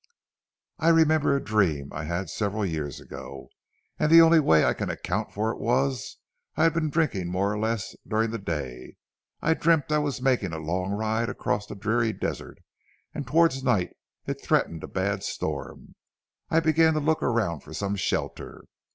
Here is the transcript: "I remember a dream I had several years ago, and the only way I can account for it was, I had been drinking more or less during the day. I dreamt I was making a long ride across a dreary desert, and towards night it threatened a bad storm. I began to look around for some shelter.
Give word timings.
"I 0.79 0.87
remember 0.89 1.35
a 1.35 1.43
dream 1.43 1.91
I 1.93 2.05
had 2.05 2.27
several 2.27 2.65
years 2.65 2.99
ago, 2.99 3.49
and 3.99 4.11
the 4.11 4.19
only 4.23 4.39
way 4.39 4.65
I 4.65 4.73
can 4.73 4.89
account 4.89 5.31
for 5.31 5.51
it 5.51 5.59
was, 5.59 6.17
I 6.57 6.63
had 6.63 6.73
been 6.73 6.89
drinking 6.89 7.27
more 7.29 7.53
or 7.53 7.59
less 7.59 7.95
during 8.07 8.31
the 8.31 8.39
day. 8.39 8.95
I 9.43 9.53
dreamt 9.53 9.91
I 9.91 9.99
was 9.99 10.19
making 10.19 10.53
a 10.53 10.57
long 10.57 10.89
ride 10.91 11.29
across 11.29 11.69
a 11.69 11.75
dreary 11.75 12.13
desert, 12.13 12.57
and 13.13 13.27
towards 13.27 13.63
night 13.63 13.91
it 14.25 14.41
threatened 14.41 14.83
a 14.83 14.87
bad 14.87 15.21
storm. 15.23 15.93
I 16.49 16.61
began 16.61 16.95
to 16.95 16.99
look 16.99 17.21
around 17.21 17.59
for 17.59 17.71
some 17.71 17.95
shelter. 17.95 18.63